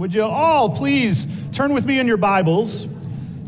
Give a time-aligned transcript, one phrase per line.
[0.00, 2.88] Would you all please turn with me in your Bibles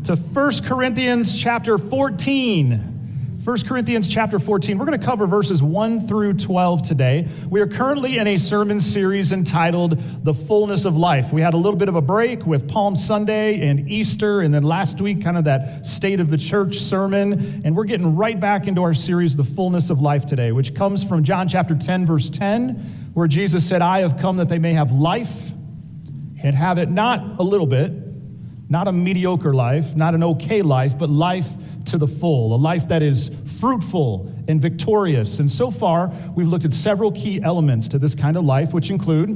[0.03, 3.39] to 1 Corinthians chapter 14.
[3.43, 4.77] 1 Corinthians chapter 14.
[4.77, 7.27] We're going to cover verses 1 through 12 today.
[7.49, 11.33] We are currently in a sermon series entitled The Fullness of Life.
[11.33, 14.61] We had a little bit of a break with Palm Sunday and Easter, and then
[14.61, 17.63] last week, kind of that State of the Church sermon.
[17.65, 21.03] And we're getting right back into our series, The Fullness of Life, today, which comes
[21.03, 22.75] from John chapter 10, verse 10,
[23.15, 25.49] where Jesus said, I have come that they may have life
[26.43, 27.91] and have it not a little bit,
[28.69, 31.47] not a mediocre life, not an okay life, but life
[31.85, 35.39] to the full, a life that is fruitful and victorious.
[35.39, 38.89] And so far, we've looked at several key elements to this kind of life, which
[38.89, 39.29] include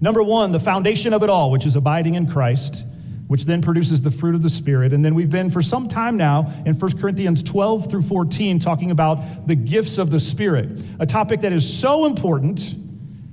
[0.00, 2.84] number one, the foundation of it all, which is abiding in Christ.
[3.28, 4.94] Which then produces the fruit of the Spirit.
[4.94, 8.90] And then we've been for some time now in 1 Corinthians 12 through 14 talking
[8.90, 12.74] about the gifts of the Spirit, a topic that is so important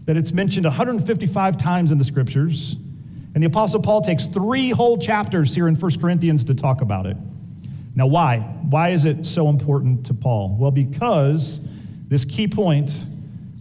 [0.06, 2.76] that it's mentioned 155 times in the scriptures.
[3.34, 7.06] And the Apostle Paul takes three whole chapters here in 1 Corinthians to talk about
[7.06, 7.18] it.
[7.96, 8.40] Now, why?
[8.40, 10.56] Why is it so important to Paul?
[10.60, 11.60] Well, because
[12.08, 13.06] this key point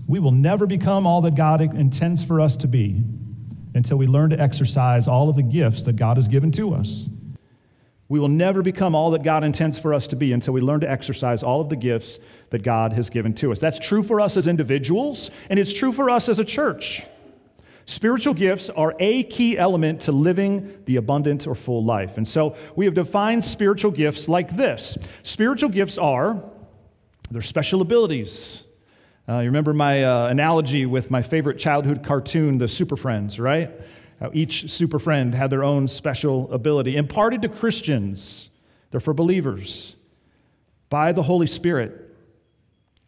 [0.07, 3.03] we will never become all that God intends for us to be
[3.75, 7.09] until we learn to exercise all of the gifts that God has given to us.
[8.09, 10.81] We will never become all that God intends for us to be until we learn
[10.81, 12.19] to exercise all of the gifts
[12.51, 13.61] that God has given to us.
[13.61, 17.05] That's true for us as individuals, and it's true for us as a church.
[17.87, 22.17] Spiritual gifts are a key element to living the abundant or full life.
[22.17, 26.43] And so we have defined spiritual gifts like this spiritual gifts are
[27.31, 28.65] they're special abilities.
[29.27, 33.71] Uh, you remember my uh, analogy with my favorite childhood cartoon, The Super Friends, right?
[34.21, 38.51] How each super friend had their own special ability, imparted to Christians,
[38.91, 39.97] they're for believers,
[40.89, 42.15] by the Holy Spirit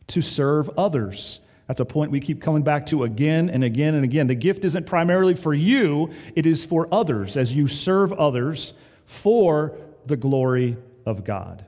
[0.09, 1.41] to serve others.
[1.69, 4.27] That's a point we keep coming back to again and again and again.
[4.27, 8.72] The gift isn't primarily for you, it is for others as you serve others
[9.06, 11.65] for the glory of God.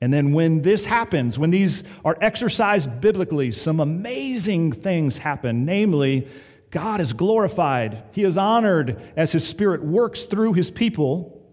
[0.00, 5.64] And then when this happens, when these are exercised biblically, some amazing things happen.
[5.64, 6.26] Namely,
[6.72, 11.46] God is glorified, He is honored as His Spirit works through His people.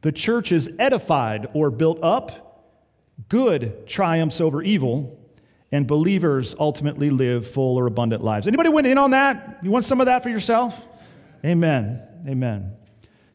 [0.00, 2.42] The church is edified or built up.
[3.28, 5.18] Good triumphs over evil,
[5.72, 8.46] and believers ultimately live full or abundant lives.
[8.46, 9.58] Anybody went in on that?
[9.62, 10.88] You want some of that for yourself?
[11.44, 12.02] Amen.
[12.26, 12.76] Amen.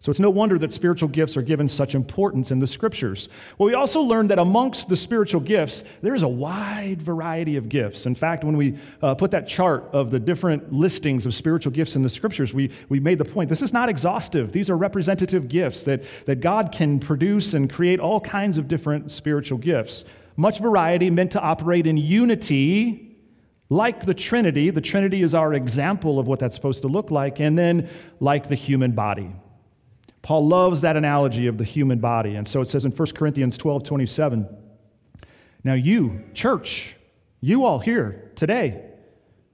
[0.02, 3.30] So it's no wonder that spiritual gifts are given such importance in the scriptures.
[3.60, 8.08] Well, we also learned that amongst the spiritual gifts, there's a wide variety of gifts.
[8.08, 11.96] In fact, when we uh, put that chart of the different listings of spiritual gifts
[11.96, 14.52] in the scriptures, we, we made the point this is not exhaustive.
[14.52, 19.12] These are representative gifts that, that God can produce and create all kinds of different
[19.12, 20.04] spiritual gifts.
[20.36, 23.08] Much variety meant to operate in unity
[23.70, 27.40] like the Trinity, the Trinity is our example of what that's supposed to look like,
[27.40, 27.88] and then
[28.20, 29.32] like the human body.
[30.22, 32.36] Paul loves that analogy of the human body.
[32.36, 34.48] And so it says in 1 Corinthians 12 27,
[35.64, 36.96] Now you, church,
[37.40, 38.84] you all here today,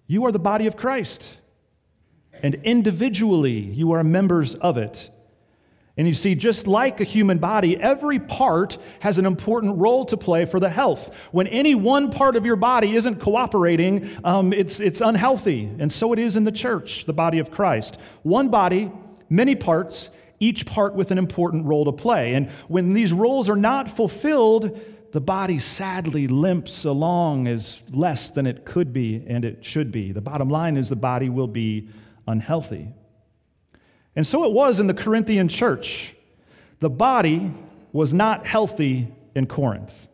[0.08, 1.38] you are the body of Christ.
[2.44, 5.10] And individually, you are members of it.
[5.98, 10.16] And you see, just like a human body, every part has an important role to
[10.16, 11.12] play for the health.
[11.32, 15.66] When any one part of your body isn't cooperating, um, it's, it's unhealthy.
[15.80, 17.98] And so it is in the church, the body of Christ.
[18.22, 18.92] One body,
[19.28, 22.36] many parts, each part with an important role to play.
[22.36, 24.80] And when these roles are not fulfilled,
[25.12, 30.12] the body sadly limps along as less than it could be and it should be.
[30.12, 31.90] The bottom line is the body will be
[32.28, 32.94] unhealthy.
[34.16, 36.16] And so it was in the Corinthian church.
[36.80, 37.52] The body
[37.94, 40.08] was not healthy in Corinth.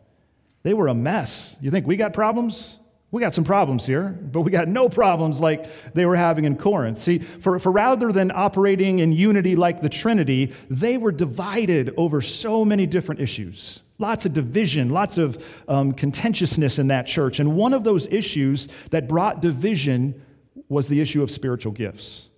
[0.62, 1.56] They were a mess.
[1.60, 2.78] You think we got problems?
[3.14, 6.56] We got some problems here, but we got no problems like they were having in
[6.56, 7.00] Corinth.
[7.00, 12.20] See, for, for rather than operating in unity like the Trinity, they were divided over
[12.20, 13.84] so many different issues.
[14.00, 17.38] Lots of division, lots of um, contentiousness in that church.
[17.38, 20.20] And one of those issues that brought division
[20.68, 22.30] was the issue of spiritual gifts.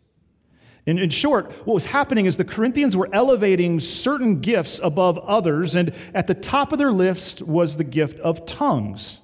[0.84, 5.75] In, in short, what was happening is the Corinthians were elevating certain gifts above others,
[5.75, 9.23] and at the top of their list was the gift of tongues.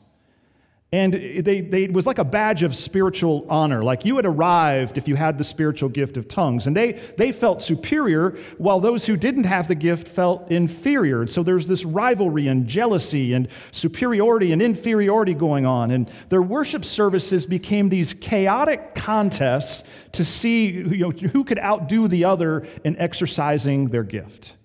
[0.95, 3.83] And they, they, it was like a badge of spiritual honor.
[3.83, 6.67] Like you had arrived if you had the spiritual gift of tongues.
[6.67, 11.23] And they, they felt superior, while those who didn't have the gift felt inferior.
[11.23, 15.93] And so there's this rivalry and jealousy and superiority and inferiority going on.
[15.93, 22.07] And their worship services became these chaotic contests to see you know, who could outdo
[22.07, 24.57] the other in exercising their gift.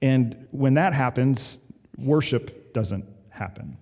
[0.00, 1.58] And when that happens,
[1.98, 3.76] worship doesn't happen.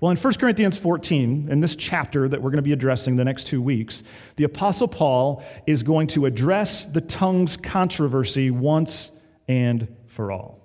[0.00, 3.24] Well, in 1 Corinthians 14, in this chapter that we're going to be addressing the
[3.24, 4.02] next two weeks,
[4.36, 9.10] the Apostle Paul is going to address the tongues controversy once
[9.46, 10.58] and for all.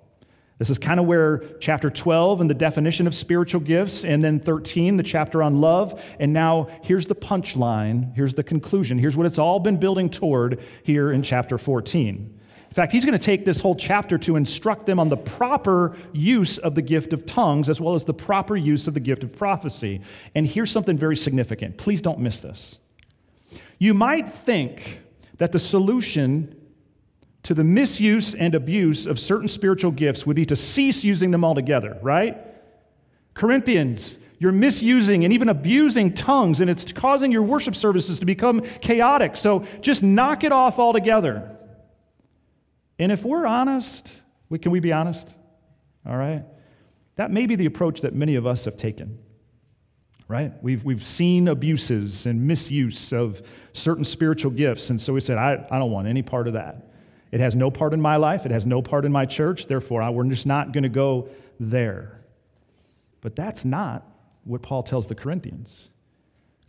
[0.58, 4.40] This is kind of where chapter 12 and the definition of spiritual gifts, and then
[4.40, 6.02] 13, the chapter on love.
[6.18, 10.60] And now here's the punchline, here's the conclusion, here's what it's all been building toward
[10.82, 12.35] here in chapter 14
[12.76, 16.58] fact, he's going to take this whole chapter to instruct them on the proper use
[16.58, 19.32] of the gift of tongues as well as the proper use of the gift of
[19.32, 20.02] prophecy.
[20.34, 21.78] And here's something very significant.
[21.78, 22.78] Please don't miss this.
[23.78, 25.00] You might think
[25.38, 26.54] that the solution
[27.44, 31.44] to the misuse and abuse of certain spiritual gifts would be to cease using them
[31.44, 32.36] altogether, right?
[33.34, 38.60] Corinthians, you're misusing and even abusing tongues, and it's causing your worship services to become
[38.80, 39.36] chaotic.
[39.36, 41.56] So just knock it off altogether.
[42.98, 45.32] And if we're honest, we, can we be honest?
[46.06, 46.44] All right?
[47.16, 49.18] That may be the approach that many of us have taken,
[50.28, 50.52] right?
[50.62, 55.66] We've, we've seen abuses and misuse of certain spiritual gifts, and so we said, I,
[55.70, 56.92] I don't want any part of that.
[57.32, 60.02] It has no part in my life, it has no part in my church, therefore,
[60.02, 61.28] I, we're just not going to go
[61.58, 62.20] there.
[63.22, 64.06] But that's not
[64.44, 65.90] what Paul tells the Corinthians.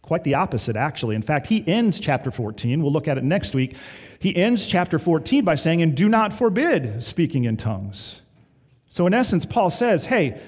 [0.02, 1.16] Quite the opposite, actually.
[1.16, 2.82] In fact, he ends chapter 14.
[2.82, 3.76] We'll look at it next week.
[4.20, 8.22] He ends chapter 14 by saying, And do not forbid speaking in tongues.
[8.90, 10.42] So, in essence, Paul says, Hey,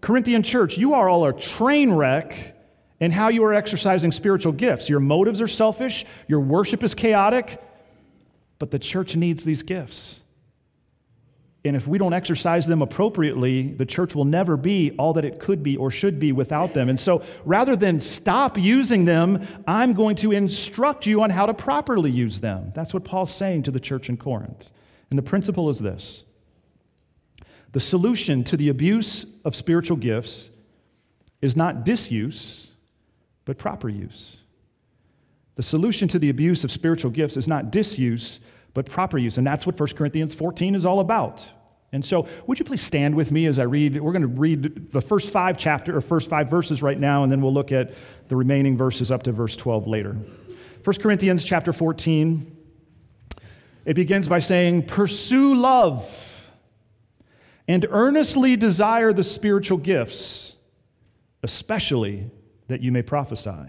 [0.00, 2.54] Corinthian church, you are all a train wreck
[3.00, 4.88] in how you are exercising spiritual gifts.
[4.88, 7.62] Your motives are selfish, your worship is chaotic,
[8.58, 10.20] but the church needs these gifts.
[11.66, 15.40] And if we don't exercise them appropriately, the church will never be all that it
[15.40, 16.90] could be or should be without them.
[16.90, 21.54] And so rather than stop using them, I'm going to instruct you on how to
[21.54, 22.70] properly use them.
[22.74, 24.68] That's what Paul's saying to the church in Corinth.
[25.08, 26.24] And the principle is this
[27.72, 30.50] the solution to the abuse of spiritual gifts
[31.40, 32.68] is not disuse,
[33.46, 34.36] but proper use.
[35.56, 38.40] The solution to the abuse of spiritual gifts is not disuse,
[38.74, 39.38] but proper use.
[39.38, 41.48] And that's what 1 Corinthians 14 is all about.
[41.92, 44.00] And so, would you please stand with me as I read?
[44.00, 47.30] We're going to read the first five chapter or first five verses right now, and
[47.30, 47.94] then we'll look at
[48.26, 50.16] the remaining verses up to verse 12 later.
[50.82, 52.54] 1 Corinthians chapter 14.
[53.84, 56.10] It begins by saying, Pursue love
[57.68, 60.56] and earnestly desire the spiritual gifts,
[61.44, 62.28] especially
[62.66, 63.68] that you may prophesy.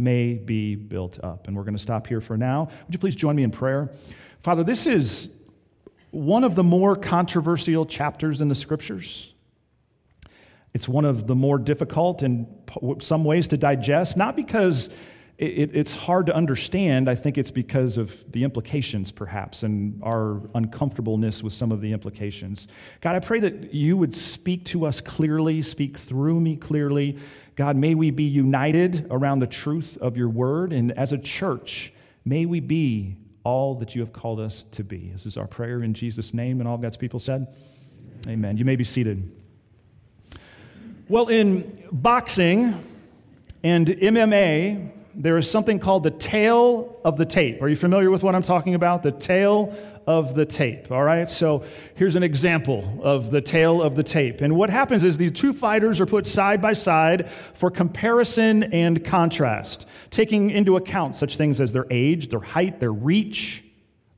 [0.00, 1.46] may be built up.
[1.46, 2.64] And we're going to stop here for now.
[2.86, 3.90] Would you please join me in prayer?
[4.42, 5.30] Father, this is
[6.10, 9.32] one of the more controversial chapters in the scriptures.
[10.72, 12.46] It's one of the more difficult in
[13.00, 14.90] some ways to digest, not because
[15.40, 17.08] it, it's hard to understand.
[17.08, 21.90] I think it's because of the implications, perhaps, and our uncomfortableness with some of the
[21.92, 22.68] implications.
[23.00, 27.16] God, I pray that you would speak to us clearly, speak through me clearly.
[27.56, 30.74] God, may we be united around the truth of your word.
[30.74, 31.94] And as a church,
[32.26, 35.08] may we be all that you have called us to be.
[35.10, 36.60] This is our prayer in Jesus' name.
[36.60, 37.46] And all God's people said,
[38.28, 38.58] Amen.
[38.58, 39.32] You may be seated.
[41.08, 42.84] Well, in boxing
[43.62, 47.62] and MMA, there is something called the tale of the tape.
[47.62, 49.02] Are you familiar with what I'm talking about?
[49.02, 49.74] The tale
[50.06, 50.90] of the tape.
[50.90, 51.64] All right, so
[51.94, 54.40] here's an example of the tale of the tape.
[54.40, 59.04] And what happens is these two fighters are put side by side for comparison and
[59.04, 63.64] contrast, taking into account such things as their age, their height, their reach,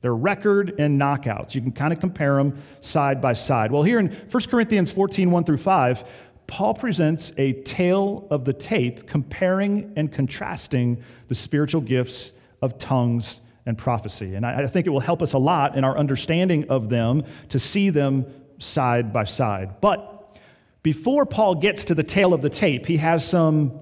[0.01, 1.55] their record, and knockouts.
[1.55, 3.71] You can kind of compare them side by side.
[3.71, 6.03] Well, here in 1 Corinthians 14 1 through 5,
[6.47, 12.31] Paul presents a tale of the tape comparing and contrasting the spiritual gifts
[12.61, 14.35] of tongues and prophecy.
[14.35, 17.59] And I, think it will help us a lot in our understanding of them to
[17.59, 18.25] see them
[18.59, 19.79] side by side.
[19.81, 20.37] But
[20.83, 23.79] before Paul gets to the tale of the tape, he has some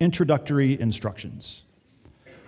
[0.00, 1.62] introductory instructions.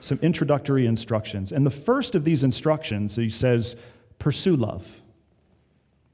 [0.01, 1.53] Some introductory instructions.
[1.53, 3.77] And the first of these instructions, he says,
[4.19, 4.87] pursue love.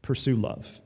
[0.03, 0.81] Pursue love.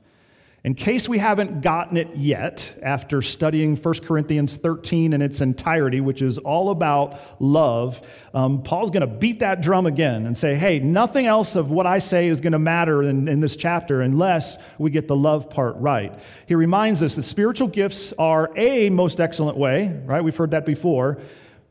[0.63, 6.01] In case we haven't gotten it yet, after studying 1 Corinthians 13 in its entirety,
[6.01, 8.01] which is all about love,
[8.33, 11.85] um, Paul's going to beat that drum again and say, hey, nothing else of what
[11.85, 15.49] I say is going to matter in, in this chapter unless we get the love
[15.49, 16.19] part right.
[16.47, 20.23] He reminds us that spiritual gifts are a most excellent way, right?
[20.23, 21.19] We've heard that before.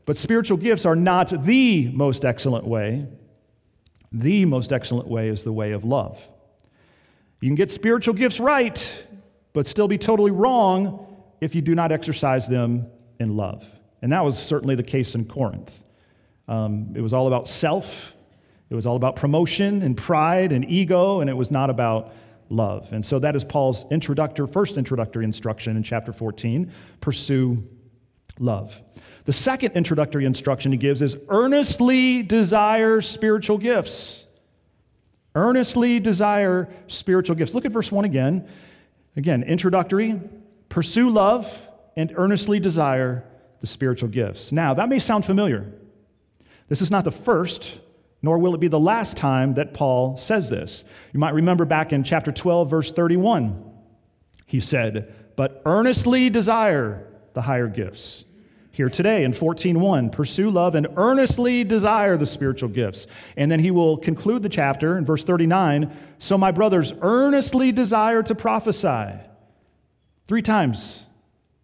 [0.05, 3.05] But spiritual gifts are not the most excellent way.
[4.13, 6.25] The most excellent way is the way of love.
[7.39, 9.05] You can get spiritual gifts right,
[9.53, 12.87] but still be totally wrong if you do not exercise them
[13.19, 13.65] in love.
[14.01, 15.83] And that was certainly the case in Corinth.
[16.47, 18.13] Um, it was all about self,
[18.69, 22.13] it was all about promotion and pride and ego, and it was not about
[22.49, 22.91] love.
[22.91, 27.63] And so that is Paul's introductory, first introductory instruction in chapter 14 pursue
[28.39, 28.81] love.
[29.25, 34.25] The second introductory instruction he gives is earnestly desire spiritual gifts.
[35.37, 37.53] Earnestly desire spiritual gifts.
[37.53, 38.47] Look at verse 1 again.
[39.15, 40.19] Again, introductory,
[40.67, 43.23] pursue love, and earnestly desire
[43.59, 44.51] the spiritual gifts.
[44.51, 45.71] Now, that may sound familiar.
[46.69, 47.79] This is not the first,
[48.23, 50.83] nor will it be the last time that Paul says this.
[51.13, 53.63] You might remember back in chapter 12, verse 31,
[54.47, 58.25] he said, But earnestly desire the higher gifts
[58.77, 63.07] here today in 14:1 pursue love and earnestly desire the spiritual gifts.
[63.35, 68.21] And then he will conclude the chapter in verse 39 so my brothers earnestly desire
[68.21, 69.19] to prophesy.
[70.27, 71.03] Three times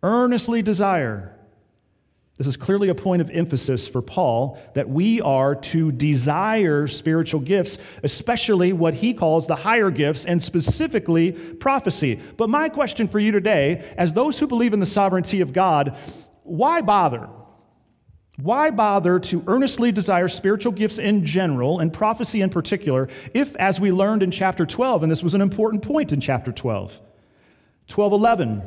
[0.01, 1.29] earnestly desire.
[2.37, 7.41] This is clearly a point of emphasis for Paul that we are to desire spiritual
[7.41, 12.19] gifts, especially what he calls the higher gifts, and specifically prophecy.
[12.37, 15.95] But my question for you today, as those who believe in the sovereignty of God,
[16.43, 17.29] why bother?
[18.41, 23.79] Why bother to earnestly desire spiritual gifts in general and prophecy in particular, if, as
[23.79, 26.91] we learned in chapter 12, and this was an important point in chapter 12,
[27.93, 28.63] 1211,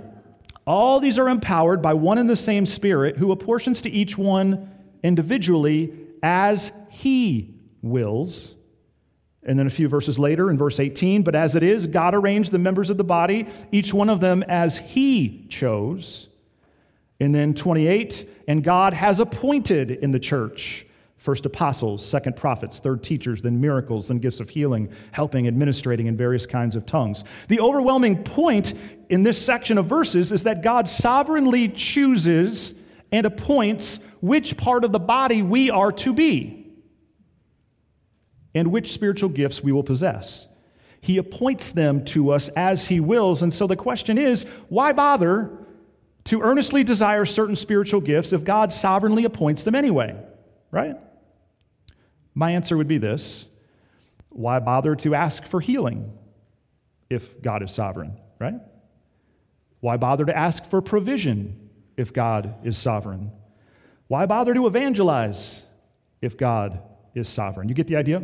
[0.66, 4.70] all these are empowered by one and the same Spirit who apportions to each one
[5.02, 5.92] individually
[6.22, 8.54] as he wills.
[9.44, 12.50] And then a few verses later, in verse 18, but as it is, God arranged
[12.50, 16.28] the members of the body, each one of them as he chose.
[17.20, 20.86] And then 28, and God has appointed in the church
[21.26, 26.16] first apostles, second prophets, third teachers, then miracles, then gifts of healing, helping, administrating in
[26.16, 27.24] various kinds of tongues.
[27.48, 28.74] The overwhelming point
[29.08, 32.74] in this section of verses is that God sovereignly chooses
[33.10, 36.72] and appoints which part of the body we are to be
[38.54, 40.46] and which spiritual gifts we will possess.
[41.00, 43.42] He appoints them to us as He wills.
[43.42, 45.65] And so the question is why bother
[46.26, 50.16] to earnestly desire certain spiritual gifts if God sovereignly appoints them anyway,
[50.70, 50.96] right?
[52.34, 53.46] My answer would be this
[54.28, 56.12] why bother to ask for healing
[57.08, 58.60] if God is sovereign, right?
[59.80, 63.30] Why bother to ask for provision if God is sovereign?
[64.08, 65.64] Why bother to evangelize
[66.20, 66.80] if God
[67.14, 67.68] is sovereign?
[67.68, 68.22] You get the idea?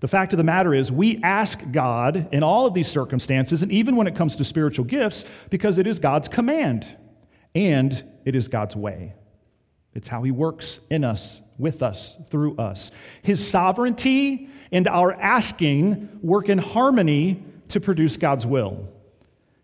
[0.00, 3.72] The fact of the matter is, we ask God in all of these circumstances, and
[3.72, 6.96] even when it comes to spiritual gifts, because it is God's command
[7.54, 9.14] and it is God's way.
[9.94, 12.90] It's how He works in us, with us, through us.
[13.22, 18.92] His sovereignty and our asking work in harmony to produce God's will.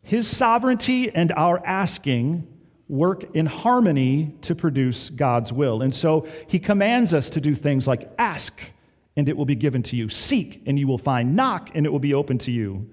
[0.03, 2.49] His sovereignty and our asking
[2.89, 5.83] work in harmony to produce God's will.
[5.83, 8.73] And so He commands us to do things like ask
[9.17, 10.09] and it will be given to you.
[10.09, 11.37] Seek, and you will find.
[11.37, 12.89] Knock, and it will be open to you.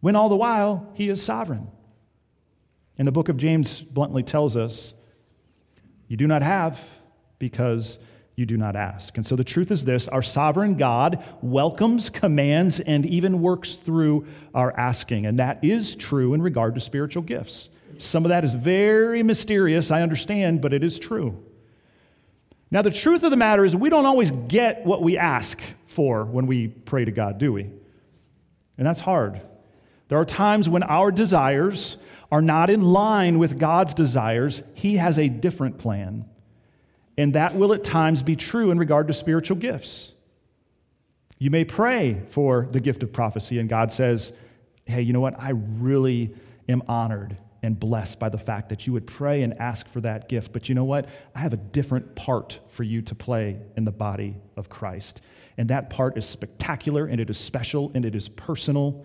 [0.00, 1.68] When all the while, He is sovereign.
[2.96, 4.94] And the book of James bluntly tells us
[6.08, 6.80] you do not have
[7.38, 7.98] because
[8.34, 9.16] you do not ask.
[9.16, 14.26] And so the truth is this our sovereign God welcomes, commands, and even works through
[14.54, 15.26] our asking.
[15.26, 17.68] And that is true in regard to spiritual gifts.
[17.98, 21.36] Some of that is very mysterious, I understand, but it is true.
[22.70, 26.24] Now, the truth of the matter is, we don't always get what we ask for
[26.24, 27.62] when we pray to God, do we?
[27.62, 29.40] And that's hard.
[30.08, 31.96] There are times when our desires
[32.30, 34.62] are not in line with God's desires.
[34.74, 36.26] He has a different plan.
[37.16, 40.12] And that will at times be true in regard to spiritual gifts.
[41.38, 44.32] You may pray for the gift of prophecy, and God says,
[44.84, 45.38] Hey, you know what?
[45.38, 46.34] I really
[46.68, 50.28] am honored and blessed by the fact that you would pray and ask for that
[50.28, 50.52] gift.
[50.52, 51.08] But you know what?
[51.34, 55.22] I have a different part for you to play in the body of Christ.
[55.56, 59.04] And that part is spectacular and it is special and it is personal.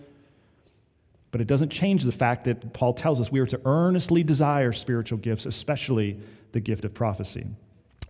[1.31, 4.71] But it doesn't change the fact that Paul tells us we are to earnestly desire
[4.71, 6.19] spiritual gifts, especially
[6.51, 7.47] the gift of prophecy.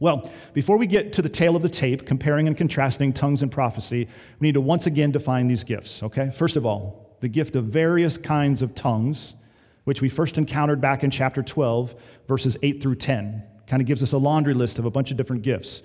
[0.01, 3.50] Well, before we get to the tale of the tape, comparing and contrasting tongues and
[3.50, 4.09] prophecy,
[4.39, 6.29] we need to once again define these gifts, okay?
[6.29, 9.35] First of all, the gift of various kinds of tongues,
[9.84, 11.96] which we first encountered back in chapter 12,
[12.28, 13.44] verses 8 through 10.
[13.68, 15.82] Kind of gives us a laundry list of a bunch of different gifts.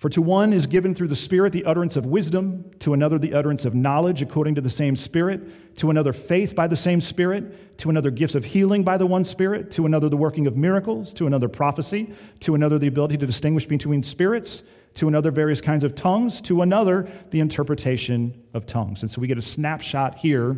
[0.00, 3.34] For to one is given through the Spirit the utterance of wisdom, to another the
[3.34, 7.76] utterance of knowledge according to the same Spirit, to another faith by the same Spirit,
[7.78, 11.12] to another gifts of healing by the one Spirit, to another the working of miracles,
[11.12, 14.62] to another prophecy, to another the ability to distinguish between spirits,
[14.94, 19.02] to another various kinds of tongues, to another the interpretation of tongues.
[19.02, 20.56] And so we get a snapshot here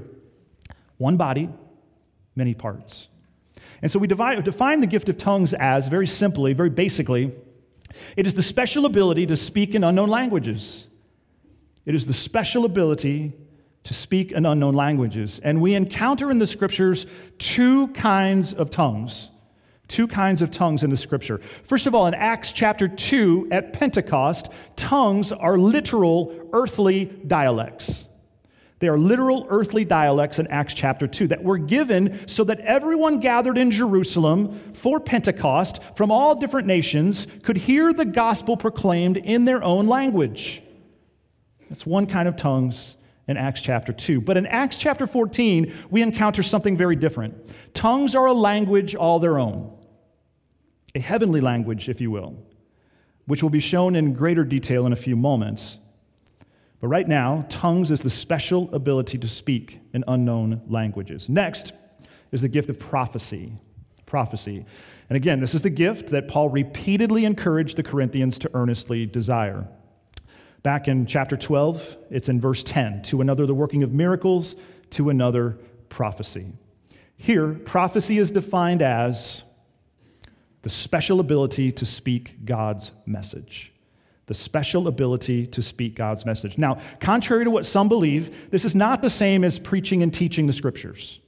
[0.98, 1.48] one body,
[2.36, 3.08] many parts.
[3.82, 7.32] And so we divide, define the gift of tongues as, very simply, very basically,
[8.16, 10.86] it is the special ability to speak in unknown languages.
[11.84, 13.32] It is the special ability
[13.84, 15.40] to speak in unknown languages.
[15.42, 17.06] And we encounter in the scriptures
[17.38, 19.30] two kinds of tongues.
[19.88, 21.40] Two kinds of tongues in the scripture.
[21.64, 28.06] First of all, in Acts chapter 2 at Pentecost, tongues are literal earthly dialects.
[28.82, 33.20] They are literal earthly dialects in Acts chapter 2 that were given so that everyone
[33.20, 39.44] gathered in Jerusalem for Pentecost from all different nations could hear the gospel proclaimed in
[39.44, 40.64] their own language.
[41.70, 42.96] That's one kind of tongues
[43.28, 44.20] in Acts chapter 2.
[44.20, 47.54] But in Acts chapter 14, we encounter something very different.
[47.74, 49.78] Tongues are a language all their own,
[50.96, 52.36] a heavenly language, if you will,
[53.26, 55.78] which will be shown in greater detail in a few moments.
[56.82, 61.28] But right now, tongues is the special ability to speak in unknown languages.
[61.28, 61.74] Next
[62.32, 63.52] is the gift of prophecy.
[64.04, 64.66] Prophecy.
[65.08, 69.64] And again, this is the gift that Paul repeatedly encouraged the Corinthians to earnestly desire.
[70.64, 74.56] Back in chapter 12, it's in verse 10 to another, the working of miracles,
[74.90, 75.58] to another,
[75.88, 76.52] prophecy.
[77.16, 79.44] Here, prophecy is defined as
[80.62, 83.71] the special ability to speak God's message
[84.32, 86.56] the special ability to speak God's message.
[86.56, 90.46] Now, contrary to what some believe, this is not the same as preaching and teaching
[90.46, 91.20] the scriptures.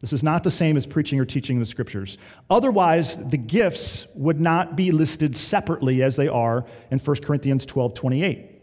[0.00, 2.18] This is not the same as preaching or teaching the scriptures.
[2.48, 7.94] Otherwise, the gifts would not be listed separately as they are in 1 Corinthians 12
[7.94, 8.62] 28,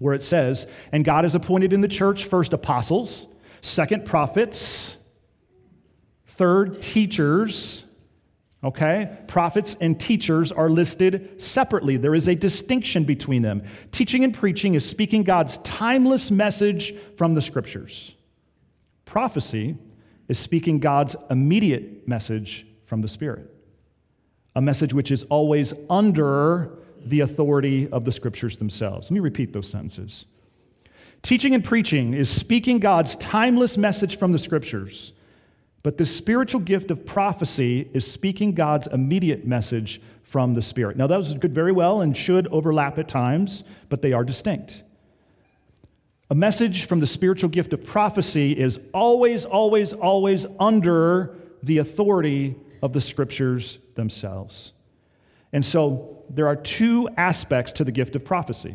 [0.00, 3.28] where it says, And God has appointed in the church first apostles,
[3.62, 4.96] second prophets,
[6.26, 7.84] third teachers,
[8.66, 9.08] Okay?
[9.28, 11.96] Prophets and teachers are listed separately.
[11.96, 13.62] There is a distinction between them.
[13.92, 18.12] Teaching and preaching is speaking God's timeless message from the scriptures.
[19.04, 19.76] Prophecy
[20.26, 23.54] is speaking God's immediate message from the Spirit,
[24.56, 26.72] a message which is always under
[27.04, 29.06] the authority of the scriptures themselves.
[29.06, 30.26] Let me repeat those sentences.
[31.22, 35.12] Teaching and preaching is speaking God's timeless message from the scriptures.
[35.86, 40.96] But the spiritual gift of prophecy is speaking God's immediate message from the Spirit.
[40.96, 44.82] Now, those could very well and should overlap at times, but they are distinct.
[46.28, 52.56] A message from the spiritual gift of prophecy is always, always, always under the authority
[52.82, 54.72] of the scriptures themselves.
[55.52, 58.74] And so there are two aspects to the gift of prophecy.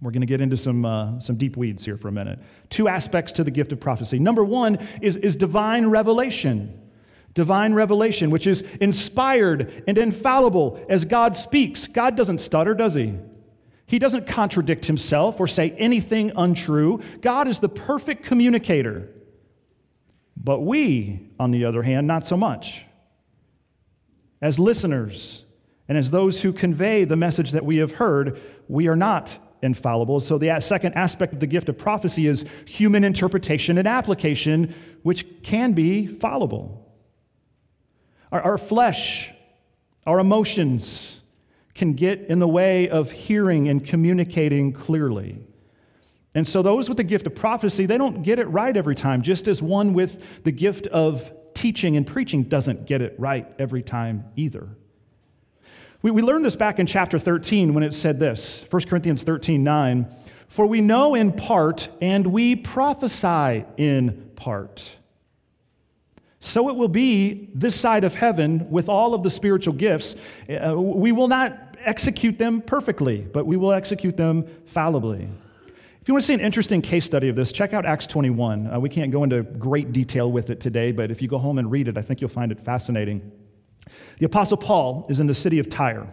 [0.00, 2.38] We're going to get into some, uh, some deep weeds here for a minute.
[2.70, 4.18] Two aspects to the gift of prophecy.
[4.18, 6.80] Number one is, is divine revelation.
[7.34, 11.88] Divine revelation, which is inspired and infallible as God speaks.
[11.88, 13.14] God doesn't stutter, does he?
[13.86, 17.00] He doesn't contradict himself or say anything untrue.
[17.20, 19.08] God is the perfect communicator.
[20.36, 22.84] But we, on the other hand, not so much.
[24.40, 25.44] As listeners
[25.88, 30.20] and as those who convey the message that we have heard, we are not infallible.
[30.20, 35.42] So, the second aspect of the gift of prophecy is human interpretation and application, which
[35.42, 36.86] can be fallible.
[38.32, 39.32] Our, our flesh,
[40.06, 41.20] our emotions
[41.74, 45.38] can get in the way of hearing and communicating clearly.
[46.34, 49.22] And so, those with the gift of prophecy, they don't get it right every time,
[49.22, 53.82] just as one with the gift of teaching and preaching doesn't get it right every
[53.82, 54.68] time either.
[56.02, 59.64] We, we learned this back in chapter 13 when it said this 1 Corinthians 13
[59.64, 60.06] 9.
[60.48, 64.90] For we know in part and we prophesy in part.
[66.40, 70.14] So it will be this side of heaven with all of the spiritual gifts.
[70.48, 75.28] Uh, we will not execute them perfectly, but we will execute them fallibly.
[76.00, 78.72] If you want to see an interesting case study of this, check out Acts 21.
[78.72, 81.58] Uh, we can't go into great detail with it today, but if you go home
[81.58, 83.30] and read it, I think you'll find it fascinating.
[84.18, 86.06] The Apostle Paul is in the city of Tyre.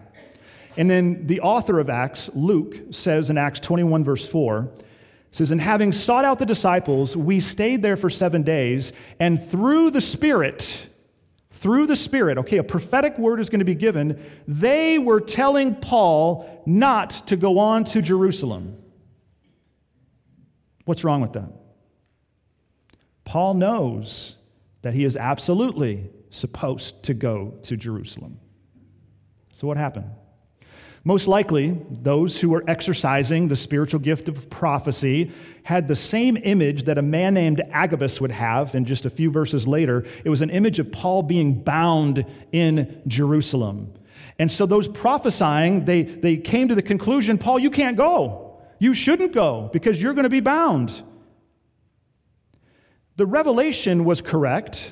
[0.77, 4.69] And then the author of Acts, Luke, says in Acts 21, verse 4,
[5.31, 9.91] says, And having sought out the disciples, we stayed there for seven days, and through
[9.91, 10.87] the Spirit,
[11.51, 15.75] through the Spirit, okay, a prophetic word is going to be given, they were telling
[15.75, 18.77] Paul not to go on to Jerusalem.
[20.85, 21.49] What's wrong with that?
[23.23, 24.35] Paul knows
[24.85, 28.39] that he is absolutely supposed to go to Jerusalem.
[29.51, 30.11] So, what happened?
[31.03, 35.31] Most likely, those who were exercising the spiritual gift of prophecy
[35.63, 39.31] had the same image that a man named Agabus would have in just a few
[39.31, 40.05] verses later.
[40.23, 43.91] It was an image of Paul being bound in Jerusalem.
[44.37, 48.59] And so, those prophesying, they, they came to the conclusion Paul, you can't go.
[48.77, 51.01] You shouldn't go because you're going to be bound.
[53.17, 54.91] The revelation was correct,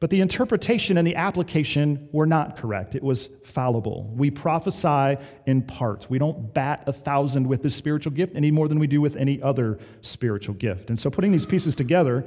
[0.00, 2.94] but the interpretation and the application were not correct.
[2.94, 4.12] It was fallible.
[4.16, 6.08] We prophesy in part.
[6.10, 9.16] We don't bat a thousand with this spiritual gift any more than we do with
[9.16, 10.90] any other spiritual gift.
[10.90, 12.26] And so, putting these pieces together,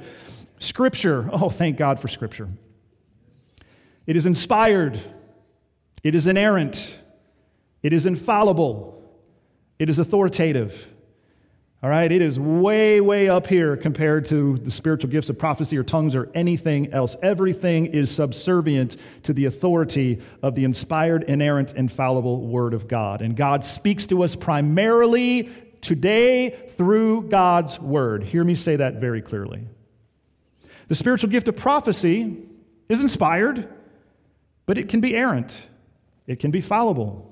[0.58, 2.48] Scripture, oh, thank God for Scripture.
[4.06, 5.00] It is inspired,
[6.02, 6.98] it is inerrant,
[7.82, 9.00] it is infallible,
[9.78, 10.92] it is authoritative.
[11.82, 15.76] All right, it is way, way up here compared to the spiritual gifts of prophecy
[15.76, 17.16] or tongues or anything else.
[17.22, 23.20] Everything is subservient to the authority of the inspired, inerrant, infallible Word of God.
[23.20, 28.22] And God speaks to us primarily today through God's Word.
[28.22, 29.66] Hear me say that very clearly.
[30.86, 32.46] The spiritual gift of prophecy
[32.88, 33.68] is inspired,
[34.66, 35.66] but it can be errant,
[36.28, 37.31] it can be fallible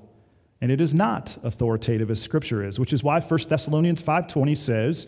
[0.61, 5.07] and it is not authoritative as scripture is which is why 1 thessalonians 5.20 says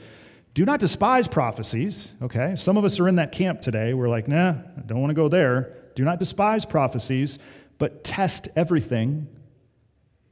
[0.53, 2.55] do not despise prophecies okay?
[2.55, 3.93] Some of us are in that camp today.
[3.93, 5.77] We're like nah i don't want to go there.
[5.95, 7.39] Do not despise prophecies
[7.79, 9.27] but test everything.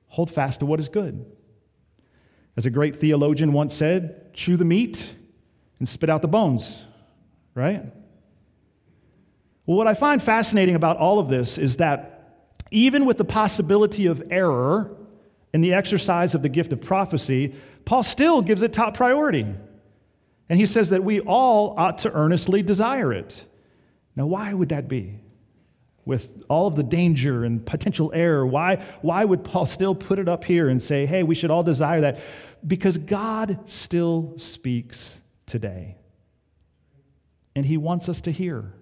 [0.07, 1.25] Hold fast to what is good.
[2.55, 5.13] As a great theologian once said chew the meat
[5.79, 6.83] and spit out the bones
[7.53, 7.83] right?
[9.65, 12.17] Well what i find fascinating about all of this is that
[12.69, 14.95] even with the possibility of error
[15.53, 17.53] in the exercise of the gift of prophecy,
[17.85, 19.45] Paul still gives it top priority.
[20.49, 23.45] And he says that we all ought to earnestly desire it.
[24.15, 25.19] Now, why would that be?
[26.03, 30.27] With all of the danger and potential error, why, why would Paul still put it
[30.27, 32.19] up here and say, hey, we should all desire that?
[32.65, 35.95] Because God still speaks today.
[37.55, 38.73] And he wants us to hear.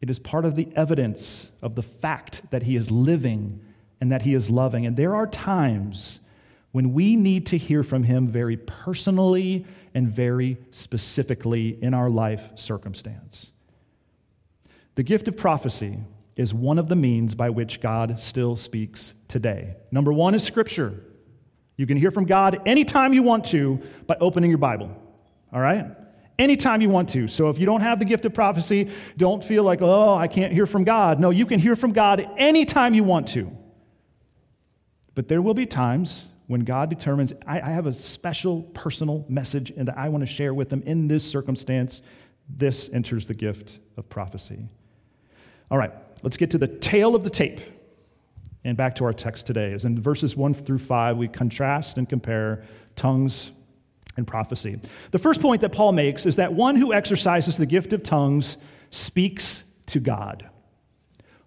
[0.00, 3.60] It is part of the evidence of the fact that he is living
[4.00, 4.86] and that He is loving.
[4.86, 6.20] And there are times
[6.72, 12.50] when we need to hear from Him very personally and very specifically in our life
[12.54, 13.50] circumstance.
[14.94, 15.98] The gift of prophecy
[16.36, 19.76] is one of the means by which God still speaks today.
[19.90, 21.02] Number one is Scripture.
[21.76, 24.90] You can hear from God anytime you want to by opening your Bible.
[25.52, 25.86] All right?
[26.38, 27.28] Anytime you want to.
[27.28, 30.52] So if you don't have the gift of prophecy, don't feel like, oh, I can't
[30.52, 31.18] hear from God.
[31.20, 33.50] No, you can hear from God anytime you want to.
[35.16, 39.72] But there will be times when God determines, I, I have a special personal message
[39.76, 42.02] and that I want to share with them in this circumstance.
[42.48, 44.58] This enters the gift of prophecy.
[45.70, 47.60] All right, let's get to the tale of the tape
[48.62, 49.72] and back to our text today.
[49.72, 52.62] As in verses 1 through 5, we contrast and compare
[52.94, 53.52] tongues
[54.18, 54.78] and prophecy.
[55.12, 58.58] The first point that Paul makes is that one who exercises the gift of tongues
[58.90, 60.48] speaks to God.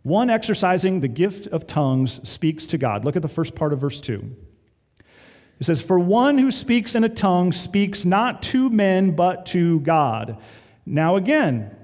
[0.03, 3.03] One exercising the gift of tongues speaks to God.
[3.03, 4.35] Look at the first part of verse 2.
[5.59, 9.81] It says, For one who speaks in a tongue speaks not to men, but to
[9.81, 10.37] God.
[10.85, 11.75] Now, again,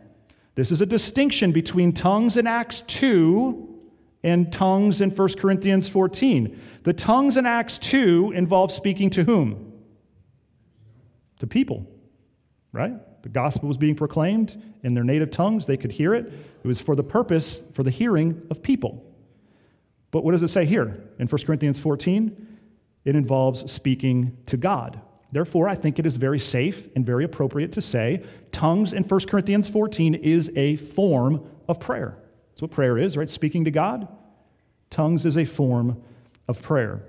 [0.56, 3.76] this is a distinction between tongues in Acts 2
[4.24, 6.60] and tongues in 1 Corinthians 14.
[6.84, 9.74] The tongues in Acts 2 involve speaking to whom?
[11.40, 11.86] To people,
[12.76, 12.94] right?
[13.24, 15.66] The gospel was being proclaimed in their native tongues.
[15.66, 16.26] They could hear it.
[16.64, 19.04] It was for the purpose, for the hearing of people.
[20.12, 22.58] But what does it say here in 1 Corinthians 14?
[23.04, 25.02] It involves speaking to God.
[25.32, 29.20] Therefore, I think it is very safe and very appropriate to say tongues in 1
[29.22, 32.18] Corinthians 14 is a form of prayer.
[32.52, 33.30] That's what prayer is, right?
[33.30, 34.08] Speaking to God.
[34.90, 36.02] Tongues is a form
[36.48, 37.02] of prayer.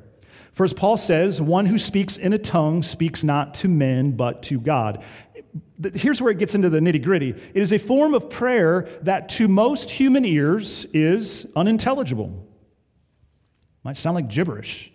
[0.52, 4.42] For as Paul says, one who speaks in a tongue speaks not to men, but
[4.44, 5.05] to God
[5.95, 7.31] here's where it gets into the nitty gritty.
[7.31, 12.47] It is a form of prayer that to most human ears is unintelligible.
[13.85, 14.90] Might sound like gibberish.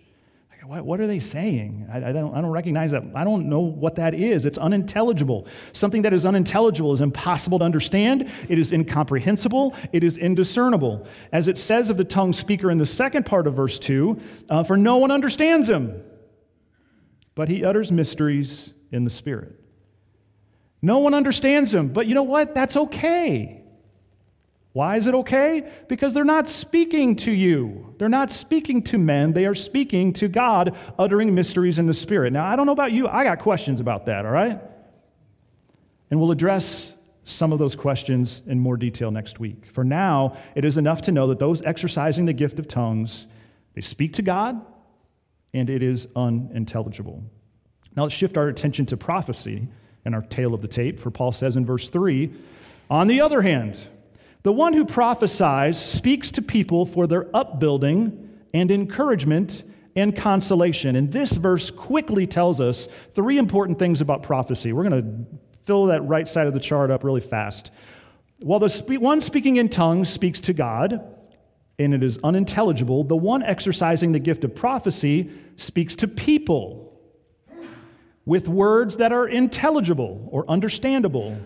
[0.64, 1.88] What, are they saying?
[1.92, 3.02] I, I, don't, I don't recognize that.
[3.16, 4.46] I don't know what that is.
[4.46, 5.48] It's unintelligible.
[5.72, 8.30] Something that is unintelligible is impossible to understand.
[8.48, 9.74] It is incomprehensible.
[9.92, 11.06] It is indiscernible.
[11.32, 14.20] As it says of the tongue speaker in the second part of verse 2
[14.50, 16.00] uh, for no one understands him,
[17.34, 19.61] but he utters mysteries in the Spirit.
[20.82, 22.54] No one understands them, but you know what?
[22.54, 23.62] That's okay.
[24.72, 25.70] Why is it okay?
[25.86, 27.94] Because they're not speaking to you.
[27.98, 29.32] They're not speaking to men.
[29.32, 32.32] They are speaking to God, uttering mysteries in the Spirit.
[32.32, 33.06] Now, I don't know about you.
[33.06, 34.60] I got questions about that, all right?
[36.10, 36.92] And we'll address
[37.24, 39.66] some of those questions in more detail next week.
[39.72, 43.28] For now, it is enough to know that those exercising the gift of tongues,
[43.74, 44.60] they speak to God,
[45.54, 47.22] and it is unintelligible.
[47.94, 49.68] Now, let's shift our attention to prophecy
[50.04, 52.32] and our tale of the tape, for Paul says in verse 3
[52.90, 53.78] On the other hand,
[54.42, 59.62] the one who prophesies speaks to people for their upbuilding and encouragement
[59.94, 60.96] and consolation.
[60.96, 64.72] And this verse quickly tells us three important things about prophecy.
[64.72, 67.70] We're going to fill that right side of the chart up really fast.
[68.40, 71.00] While the spe- one speaking in tongues speaks to God,
[71.78, 76.91] and it is unintelligible, the one exercising the gift of prophecy speaks to people
[78.24, 81.36] with words that are intelligible or understandable.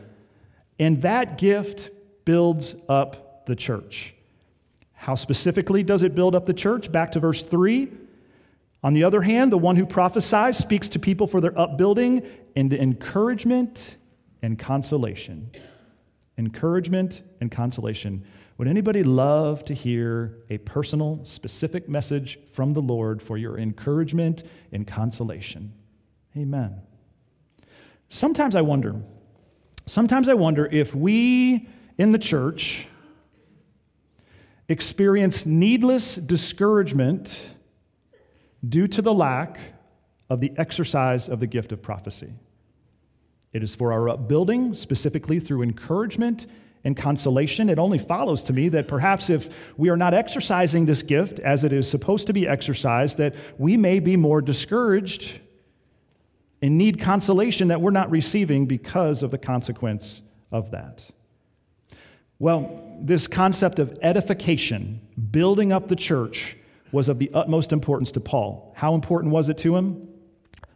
[0.78, 1.90] And that gift
[2.24, 4.14] builds up the church.
[4.92, 6.90] How specifically does it build up the church?
[6.90, 7.88] Back to verse 3.
[8.82, 12.22] On the other hand, the one who prophesies speaks to people for their upbuilding
[12.56, 13.96] and encouragement
[14.42, 15.50] and consolation.
[16.38, 18.24] Encouragement and consolation.
[18.58, 24.44] Would anybody love to hear a personal, specific message from the Lord for your encouragement
[24.72, 25.72] and consolation?
[26.36, 26.82] Amen.
[28.10, 28.94] Sometimes I wonder,
[29.86, 32.86] sometimes I wonder if we in the church
[34.68, 37.54] experience needless discouragement
[38.68, 39.58] due to the lack
[40.28, 42.32] of the exercise of the gift of prophecy.
[43.52, 46.46] It is for our upbuilding, specifically through encouragement
[46.84, 47.70] and consolation.
[47.70, 51.64] It only follows to me that perhaps if we are not exercising this gift as
[51.64, 55.40] it is supposed to be exercised, that we may be more discouraged
[56.62, 61.08] and need consolation that we're not receiving because of the consequence of that.
[62.38, 66.56] Well, this concept of edification, building up the church,
[66.92, 68.72] was of the utmost importance to Paul.
[68.76, 70.08] How important was it to him?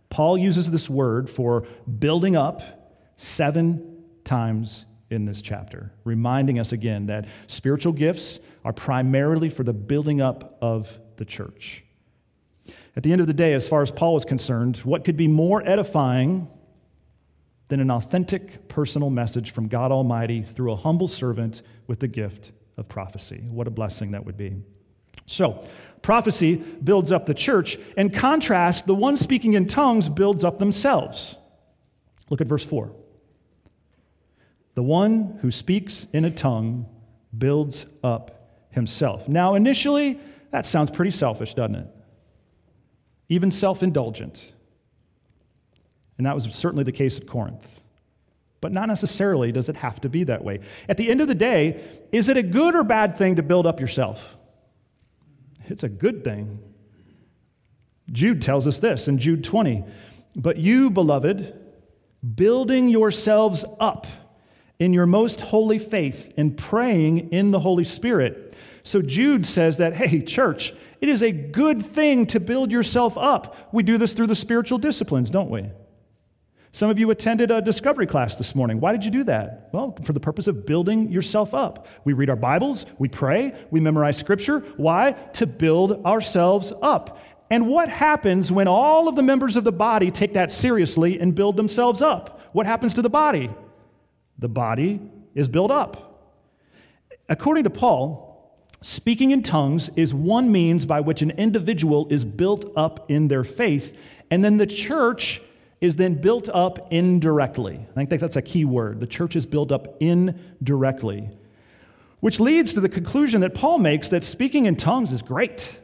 [0.09, 1.67] Paul uses this word for
[1.99, 2.63] building up
[3.17, 9.73] seven times in this chapter, reminding us again that spiritual gifts are primarily for the
[9.73, 11.85] building up of the church.
[12.97, 15.29] At the end of the day, as far as Paul was concerned, what could be
[15.29, 16.49] more edifying
[17.71, 22.51] than an authentic personal message from God Almighty through a humble servant with the gift
[22.77, 23.45] of prophecy.
[23.49, 24.57] What a blessing that would be.
[25.27, 25.65] So,
[26.03, 27.79] prophecy builds up the church.
[27.97, 31.37] In contrast, the one speaking in tongues builds up themselves.
[32.29, 32.91] Look at verse 4.
[34.75, 36.87] The one who speaks in a tongue
[37.39, 39.29] builds up himself.
[39.29, 40.19] Now, initially,
[40.51, 41.87] that sounds pretty selfish, doesn't it?
[43.31, 44.53] Even self indulgent.
[46.19, 47.81] And that was certainly the case at Corinth.
[48.61, 50.61] But not necessarily does it have to be that way.
[50.87, 53.67] At the end of the day, is it a good or bad thing to build
[53.67, 54.37] up yourself?
[55.67, 56.59] It's a good thing.
[58.13, 59.85] Jude tells us this in Jude 20.
[60.37, 61.59] But you, beloved,
[62.35, 64.07] building yourselves up
[64.79, 68.57] in your most holy faith and praying in the Holy Spirit.
[68.83, 73.57] So Jude says that, hey, church, it is a good thing to build yourself up.
[73.73, 75.67] We do this through the spiritual disciplines, don't we?
[76.73, 78.79] Some of you attended a discovery class this morning.
[78.79, 79.71] Why did you do that?
[79.73, 81.89] Well, for the purpose of building yourself up.
[82.05, 84.61] We read our Bibles, we pray, we memorize scripture.
[84.77, 85.13] Why?
[85.13, 87.19] To build ourselves up.
[87.51, 91.35] And what happens when all of the members of the body take that seriously and
[91.35, 92.41] build themselves up?
[92.53, 93.51] What happens to the body?
[94.39, 95.01] The body
[95.35, 96.07] is built up.
[97.29, 98.30] According to Paul,
[98.83, 103.45] speaking in tongues is one means by which an individual is built up in their
[103.45, 103.97] faith,
[104.31, 105.41] and then the church
[105.81, 107.87] is then built up indirectly.
[107.97, 109.01] I think that's a key word.
[109.01, 111.29] The church is built up indirectly,
[112.21, 115.79] which leads to the conclusion that Paul makes that speaking in tongues is great.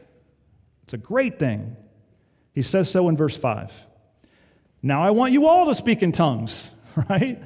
[0.83, 1.75] It's a great thing.
[2.53, 3.71] He says so in verse 5.
[4.83, 6.69] Now I want you all to speak in tongues,
[7.09, 7.41] right?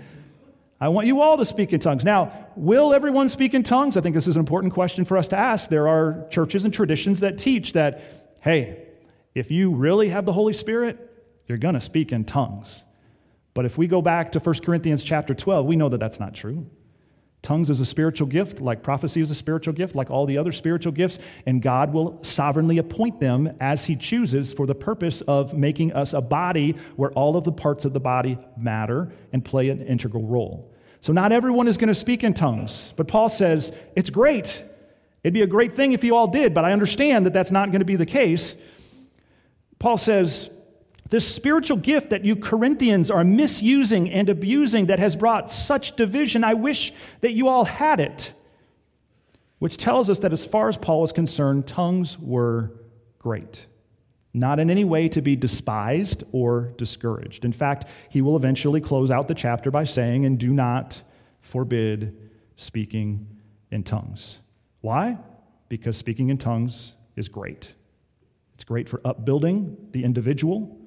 [0.82, 2.04] I want you all to speak in tongues.
[2.04, 3.98] Now, will everyone speak in tongues?
[3.98, 5.70] I think this is an important question for us to ask.
[5.70, 8.88] There are churches and traditions that teach that, hey,
[9.36, 10.98] if you really have the Holy Spirit,
[11.48, 12.84] you're going to speak in tongues.
[13.54, 16.34] But if we go back to 1 Corinthians chapter 12, we know that that's not
[16.34, 16.66] true.
[17.44, 20.52] Tongues is a spiritual gift, like prophecy is a spiritual gift, like all the other
[20.52, 21.18] spiritual gifts,
[21.48, 26.14] and God will sovereignly appoint them as He chooses for the purpose of making us
[26.14, 30.26] a body where all of the parts of the body matter and play an integral
[30.26, 30.71] role.
[31.02, 34.64] So, not everyone is going to speak in tongues, but Paul says it's great.
[35.24, 37.72] It'd be a great thing if you all did, but I understand that that's not
[37.72, 38.56] going to be the case.
[39.80, 40.52] Paul says,
[41.10, 46.44] This spiritual gift that you Corinthians are misusing and abusing that has brought such division,
[46.44, 48.34] I wish that you all had it.
[49.58, 52.72] Which tells us that as far as Paul was concerned, tongues were
[53.20, 53.66] great.
[54.34, 57.44] Not in any way to be despised or discouraged.
[57.44, 61.02] In fact, he will eventually close out the chapter by saying, and do not
[61.42, 62.18] forbid
[62.56, 63.28] speaking
[63.72, 64.40] in tongues.
[64.82, 65.18] Why?
[65.68, 67.74] Because speaking in tongues is great.
[68.54, 70.78] It's great for upbuilding the individual,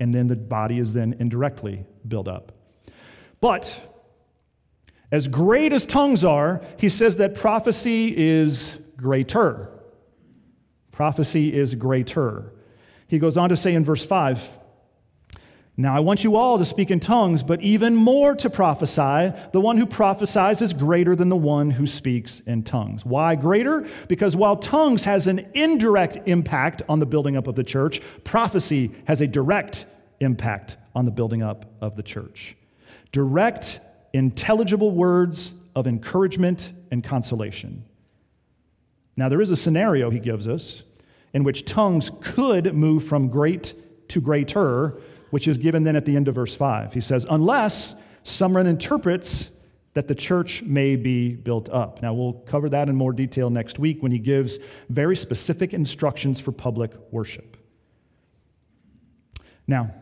[0.00, 2.52] and then the body is then indirectly built up.
[3.40, 3.80] But
[5.12, 9.68] as great as tongues are, he says that prophecy is greater.
[10.90, 12.54] Prophecy is greater.
[13.12, 14.48] He goes on to say in verse 5
[15.76, 19.36] Now I want you all to speak in tongues, but even more to prophesy.
[19.52, 23.04] The one who prophesies is greater than the one who speaks in tongues.
[23.04, 23.86] Why greater?
[24.08, 28.90] Because while tongues has an indirect impact on the building up of the church, prophecy
[29.04, 29.84] has a direct
[30.20, 32.56] impact on the building up of the church.
[33.12, 33.80] Direct,
[34.14, 37.84] intelligible words of encouragement and consolation.
[39.18, 40.82] Now, there is a scenario he gives us
[41.34, 43.74] in which tongues could move from great
[44.08, 46.92] to greater, which is given then at the end of verse 5.
[46.92, 49.50] He says, unless someone interprets
[49.94, 52.00] that the church may be built up.
[52.00, 56.40] Now, we'll cover that in more detail next week when he gives very specific instructions
[56.40, 57.56] for public worship.
[59.66, 59.94] Now,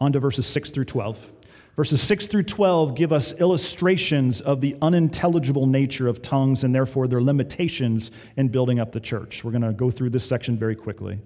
[0.00, 1.32] on to verses 6 through 12.
[1.76, 7.08] Verses 6 through 12 give us illustrations of the unintelligible nature of tongues and therefore
[7.08, 9.42] their limitations in building up the church.
[9.42, 11.20] We're going to go through this section very quickly.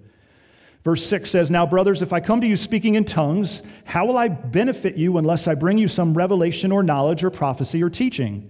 [0.83, 4.17] Verse 6 says, Now, brothers, if I come to you speaking in tongues, how will
[4.17, 8.49] I benefit you unless I bring you some revelation or knowledge or prophecy or teaching?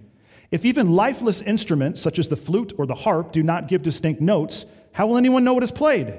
[0.51, 4.21] If even lifeless instruments, such as the flute or the harp, do not give distinct
[4.21, 6.17] notes, how will anyone know what is played?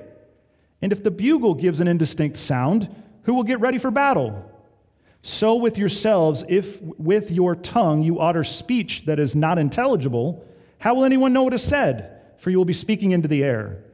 [0.82, 4.49] And if the bugle gives an indistinct sound, who will get ready for battle?
[5.22, 10.44] So with yourselves, if with your tongue you utter speech that is not intelligible,
[10.78, 12.22] how will anyone know what is said?
[12.38, 13.84] For you will be speaking into the air.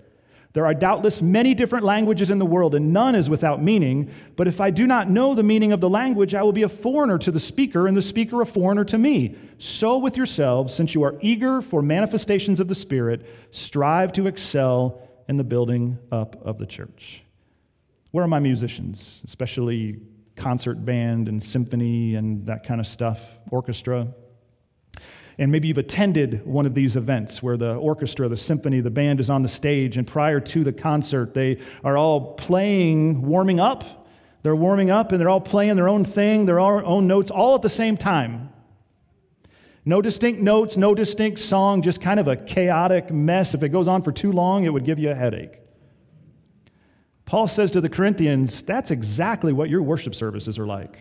[0.52, 4.10] There are doubtless many different languages in the world, and none is without meaning.
[4.36, 6.68] But if I do not know the meaning of the language, I will be a
[6.68, 9.34] foreigner to the speaker, and the speaker a foreigner to me.
[9.58, 15.02] So with yourselves, since you are eager for manifestations of the Spirit, strive to excel
[15.28, 17.22] in the building up of the church.
[18.12, 20.00] Where are my musicians, especially
[20.37, 24.07] concert band and symphony and that kind of stuff, orchestra.
[25.38, 29.20] And maybe you've attended one of these events where the orchestra, the symphony, the band
[29.20, 34.09] is on the stage, and prior to the concert, they are all playing, warming up.
[34.42, 37.62] They're warming up and they're all playing their own thing, their own notes, all at
[37.62, 38.51] the same time.
[39.85, 43.55] No distinct notes, no distinct song, just kind of a chaotic mess.
[43.55, 45.61] If it goes on for too long, it would give you a headache.
[47.26, 51.00] Paul says to the Corinthians, that's exactly what your worship services are like.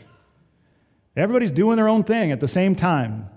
[1.16, 3.30] Everybody's doing their own thing at the same time.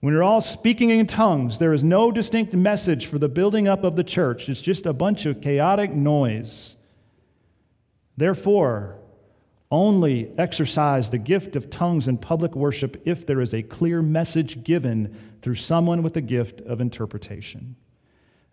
[0.00, 3.82] When you're all speaking in tongues, there is no distinct message for the building up
[3.82, 4.48] of the church.
[4.48, 6.76] It's just a bunch of chaotic noise.
[8.16, 8.96] Therefore,
[9.72, 14.62] only exercise the gift of tongues in public worship if there is a clear message
[14.62, 17.74] given through someone with the gift of interpretation.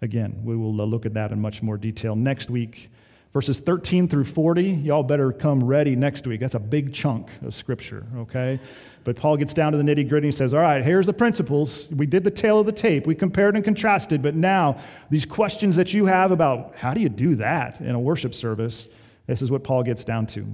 [0.01, 2.89] Again, we will look at that in much more detail next week.
[3.35, 6.39] Verses 13 through 40, y'all better come ready next week.
[6.39, 8.61] That's a big chunk of scripture, okay?
[9.03, 11.89] But Paul gets down to the nitty gritty and says, All right, here's the principles.
[11.91, 13.05] We did the tale of the tape.
[13.05, 14.77] We compared and contrasted, but now
[15.09, 18.87] these questions that you have about how do you do that in a worship service,
[19.27, 20.47] this is what Paul gets down to.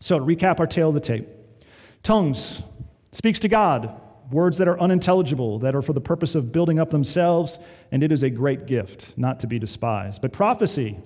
[0.00, 1.28] So, to recap our tale of the tape
[2.02, 2.62] tongues
[3.12, 3.96] speaks to God,
[4.32, 7.60] words that are unintelligible, that are for the purpose of building up themselves,
[7.92, 10.20] and it is a great gift, not to be despised.
[10.20, 10.98] But prophecy,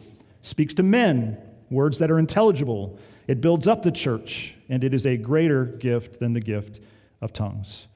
[0.42, 1.38] speaks to men,
[1.70, 2.98] words that are intelligible.
[3.26, 6.80] It builds up the church, and it is a greater gift than the gift
[7.20, 7.86] of tongues.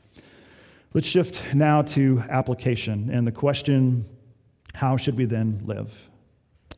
[0.94, 4.06] Let's shift now to application and the question
[4.72, 5.90] how should we then live?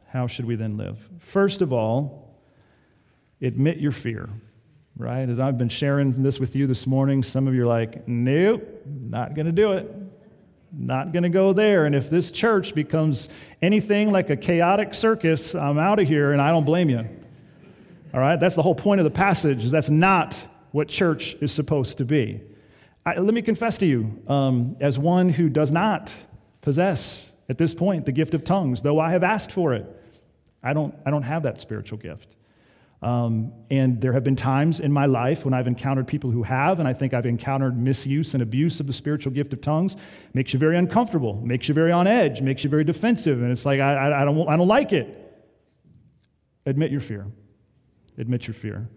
[0.07, 1.09] How should we then live?
[1.19, 2.37] First of all,
[3.43, 4.29] admit your fear,
[4.97, 5.29] right?
[5.29, 8.65] As I've been sharing this with you this morning, some of you are like, nope,
[8.87, 9.93] not going to do it.
[10.73, 11.87] Not going to go there.
[11.87, 13.29] And if this church becomes
[13.63, 17.09] anything like a chaotic circus, I'm out of here and I don't blame you.
[18.13, 18.39] All right?
[18.39, 19.65] That's the whole point of the passage.
[19.65, 22.41] Is that's not what church is supposed to be.
[23.07, 26.13] I, let me confess to you, um, as one who does not
[26.61, 29.87] possess at this point the gift of tongues, though I have asked for it,
[30.63, 32.37] I don't, I don't have that spiritual gift.
[33.01, 36.81] Um, and there have been times in my life when I've encountered people who have,
[36.81, 39.97] and I think I've encountered misuse and abuse of the spiritual gift of tongues.
[40.35, 43.65] Makes you very uncomfortable, makes you very on edge, makes you very defensive, and it's
[43.65, 45.15] like, I, I, don't, I don't like it.
[46.67, 47.27] Admit your fear.
[48.19, 48.89] Admit your fear.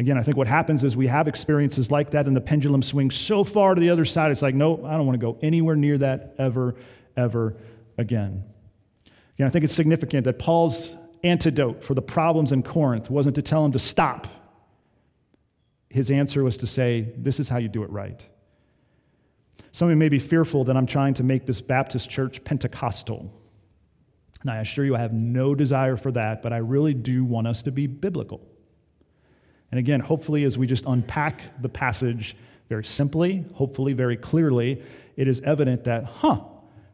[0.00, 3.14] Again, I think what happens is we have experiences like that, and the pendulum swings
[3.14, 5.76] so far to the other side, it's like, nope, I don't want to go anywhere
[5.76, 6.74] near that ever,
[7.16, 7.56] ever
[7.96, 8.44] again.
[9.36, 10.96] Again, I think it's significant that Paul's
[11.28, 14.26] antidote for the problems in Corinth wasn't to tell him to stop.
[15.88, 18.24] His answer was to say, This is how you do it right.
[19.72, 23.32] Some of you may be fearful that I'm trying to make this Baptist church Pentecostal.
[24.42, 27.46] And I assure you, I have no desire for that, but I really do want
[27.46, 28.40] us to be biblical.
[29.70, 32.36] And again, hopefully, as we just unpack the passage
[32.68, 34.82] very simply, hopefully, very clearly,
[35.16, 36.40] it is evident that, huh,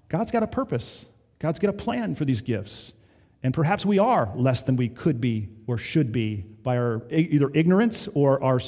[0.08, 1.06] God's got a purpose.
[1.38, 2.92] God's got a plan for these gifts.
[3.42, 7.50] And perhaps we are less than we could be or should be by our either
[7.54, 8.60] ignorance or our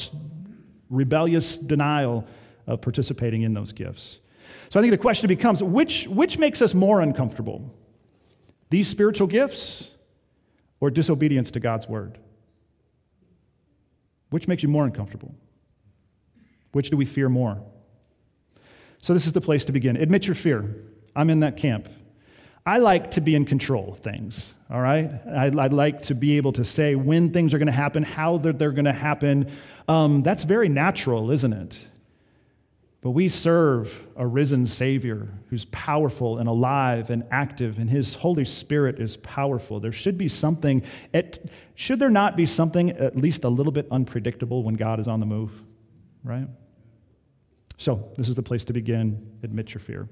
[0.91, 2.27] rebellious denial
[2.67, 4.19] of participating in those gifts.
[4.71, 7.73] So I think the question becomes which, which makes us more uncomfortable?
[8.71, 9.91] These spiritual gifts
[10.81, 12.19] or disobedience to God's word?
[14.31, 15.35] Which makes you more uncomfortable?
[16.73, 17.63] Which do we fear more?
[19.01, 19.97] So, this is the place to begin.
[19.97, 20.75] Admit your fear.
[21.15, 21.89] I'm in that camp.
[22.67, 25.11] I like to be in control of things, all right?
[25.31, 28.39] I, would like to be able to say when things are going to happen, how
[28.39, 29.51] they're, they're going to happen.
[29.87, 31.89] Um, that's very natural, isn't it?
[33.03, 38.47] But we serve a risen Savior who's powerful and alive and active, and His Holy
[38.47, 39.79] Spirit is powerful.
[39.79, 41.39] There should be something, at,
[41.75, 45.21] should there not be something at least a little bit unpredictable when God is on
[45.21, 45.53] the move,
[46.25, 46.49] right?
[47.77, 49.39] So, this is the place to begin.
[49.43, 50.09] Admit your fear.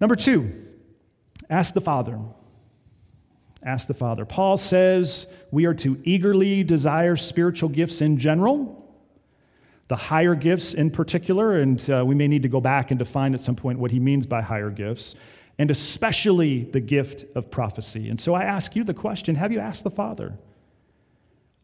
[0.00, 0.52] Number two,
[1.50, 2.18] ask the Father.
[3.62, 4.24] Ask the Father.
[4.24, 8.80] Paul says we are to eagerly desire spiritual gifts in general
[9.90, 13.34] the higher gifts in particular, and uh, we may need to go back and define
[13.34, 15.16] at some point what he means by higher gifts,
[15.58, 18.08] and especially the gift of prophecy.
[18.08, 20.38] And so I ask you the question have you asked the Father?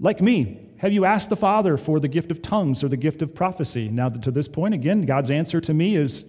[0.01, 3.23] Like me, have you asked the Father for the gift of tongues or the gift
[3.23, 3.89] of prophecy?
[3.89, 6.25] Now, to this point, again, God's answer to me is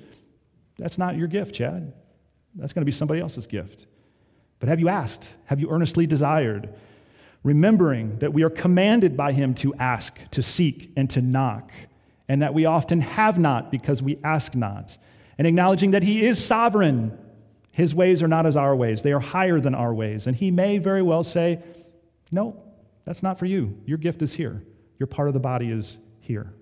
[0.78, 1.93] that's not your gift, Chad.
[2.58, 3.88] That's going to be somebody else's gift.
[4.60, 5.30] But have you asked?
[5.45, 6.74] Have you earnestly desired?
[7.47, 11.72] remembering that we are commanded by Him to ask, to seek, and to knock,
[12.28, 14.97] and that we often have not because we ask not,
[15.38, 17.18] and acknowledging that He is sovereign.
[17.72, 20.28] His ways are not as our ways, they are higher than our ways.
[20.28, 21.60] And He may very well say,
[22.34, 22.62] No,
[23.05, 23.78] that's not for you.
[23.86, 24.62] Your gift is here,
[24.99, 26.53] your part of the body is here.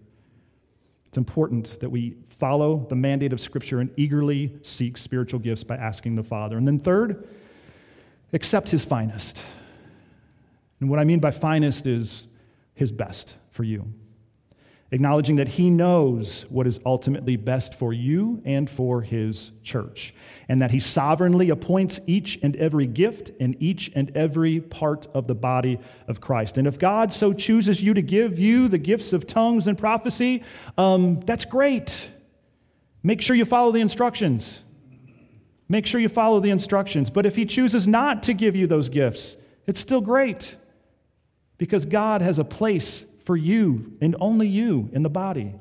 [1.08, 5.76] It's important that we follow the mandate of Scripture and eagerly seek spiritual gifts by
[5.76, 6.58] asking the Father.
[6.58, 7.28] And then, third,
[8.34, 9.42] accept His finest.
[10.80, 12.28] And what I mean by finest is
[12.76, 13.86] his best for you.
[14.92, 20.14] Acknowledging that he knows what is ultimately best for you and for his church,
[20.48, 25.26] and that he sovereignly appoints each and every gift in each and every part of
[25.28, 26.58] the body of Christ.
[26.60, 30.44] And if God so chooses you to give you the gifts of tongues and prophecy,
[30.78, 32.12] um, that's great.
[33.06, 34.64] Make sure you follow the instructions.
[35.70, 37.12] Make sure you follow the instructions.
[37.12, 39.38] But if he chooses not to give you those gifts,
[39.68, 40.56] it's still great
[41.60, 45.53] because God has a place for you and only you in the body.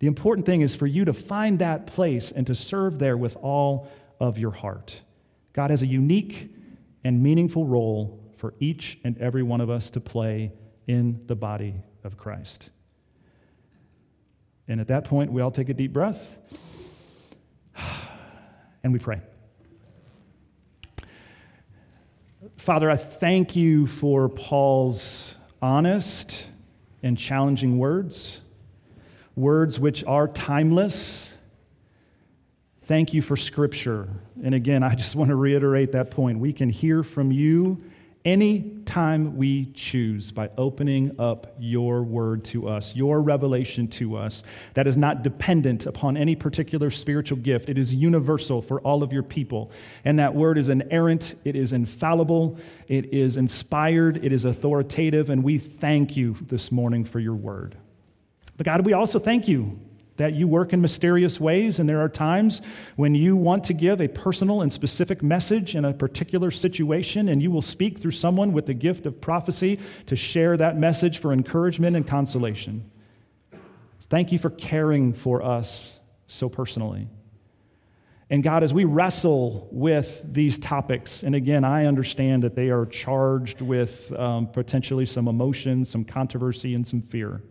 [0.00, 3.36] The important thing is for you to find that place and to serve there with
[3.36, 3.86] all
[4.18, 5.00] of your heart.
[5.52, 6.50] God has a unique
[7.04, 10.50] and meaningful role for each and every one of us to play
[10.88, 12.70] in the body of Christ.
[14.68, 16.38] And at that point, we all take a deep breath
[18.82, 19.20] and we pray.
[22.56, 26.46] Father, I thank you for Paul's honest
[27.02, 28.40] and challenging words,
[29.36, 31.36] words which are timeless.
[32.84, 34.08] Thank you for Scripture.
[34.42, 36.38] And again, I just want to reiterate that point.
[36.38, 37.82] We can hear from you
[38.24, 44.42] any time we choose by opening up your word to us, your revelation to us,
[44.72, 47.68] that is not dependent upon any particular spiritual gift.
[47.68, 49.70] It is universal for all of your people.
[50.06, 52.58] And that word is inerrant, it is infallible,
[52.88, 57.76] it is inspired, it is authoritative, and we thank you this morning for your word.
[58.56, 59.78] But God, we also thank you
[60.16, 62.62] that you work in mysterious ways, and there are times
[62.96, 67.42] when you want to give a personal and specific message in a particular situation, and
[67.42, 71.32] you will speak through someone with the gift of prophecy to share that message for
[71.32, 72.88] encouragement and consolation.
[74.02, 77.08] Thank you for caring for us so personally.
[78.30, 82.86] And God, as we wrestle with these topics, and again, I understand that they are
[82.86, 87.42] charged with um, potentially some emotion, some controversy, and some fear.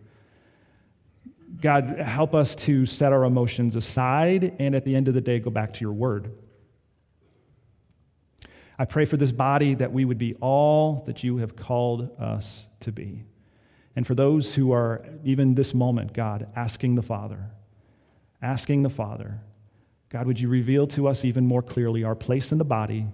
[1.60, 5.38] God, help us to set our emotions aside and at the end of the day
[5.38, 6.32] go back to your word.
[8.78, 12.66] I pray for this body that we would be all that you have called us
[12.80, 13.24] to be.
[13.96, 17.50] And for those who are, even this moment, God, asking the Father,
[18.42, 19.40] asking the Father,
[20.08, 23.06] God, would you reveal to us even more clearly our place in the body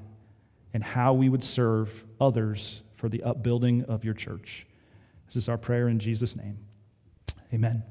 [0.73, 4.67] and how we would serve others for the upbuilding of your church?
[5.27, 6.59] This is our prayer in Jesus' name.
[7.53, 7.83] Amen.